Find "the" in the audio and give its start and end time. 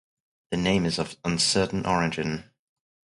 0.49-0.57